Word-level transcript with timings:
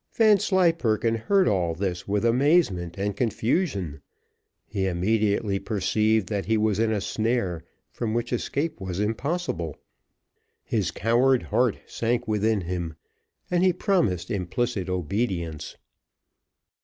Vanslyperken 0.15 1.13
heard 1.13 1.47
all 1.47 1.75
this 1.75 2.07
with 2.07 2.25
amazement 2.25 2.97
and 2.97 3.15
confusion: 3.15 4.01
he 4.65 4.87
immediately 4.87 5.59
perceived 5.59 6.25
that 6.27 6.45
he 6.45 6.57
was 6.57 6.79
in 6.79 6.89
a 6.91 6.99
snare, 6.99 7.63
from 7.91 8.15
which 8.15 8.33
escape 8.33 8.81
was 8.81 8.99
impossible. 8.99 9.77
His 10.63 10.89
coward 10.89 11.43
heart 11.43 11.77
sank 11.85 12.27
within 12.27 12.61
him, 12.61 12.95
and 13.51 13.63
he 13.63 13.73
promised 13.73 14.31
implicit 14.31 14.89
obedience. 14.89 15.77